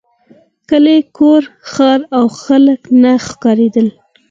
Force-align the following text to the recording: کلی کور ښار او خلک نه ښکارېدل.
کلی 0.69 0.99
کور 1.17 1.41
ښار 1.71 1.99
او 2.17 2.25
خلک 2.41 2.81
نه 3.01 3.11
ښکارېدل. 3.25 3.87